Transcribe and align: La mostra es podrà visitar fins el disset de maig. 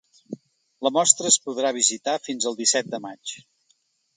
La 0.87 0.91
mostra 0.95 1.29
es 1.33 1.37
podrà 1.43 1.73
visitar 1.79 2.17
fins 2.29 2.51
el 2.53 2.61
disset 2.63 2.91
de 2.95 3.05
maig. 3.05 3.37